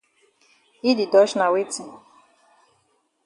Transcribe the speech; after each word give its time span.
Yi 0.83 0.91
di 0.97 1.05
dodge 1.11 1.35
na 1.37 1.47
weti? 1.53 1.83